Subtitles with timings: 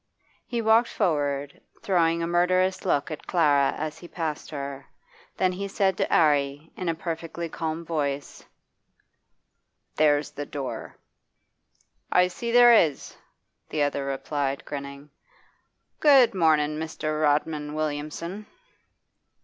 [0.47, 4.87] He walked forward, throwing a murderous look at Clara as he passed her.
[5.37, 8.43] Then he said to 'Arry, in a perfectly calm voice
[9.97, 10.97] 'There's the door.'
[12.11, 13.15] 'I see there is,'
[13.69, 15.11] the other replied, grinning.
[15.99, 17.21] 'Good mornin', Mr.
[17.21, 18.47] Rodman Williamson.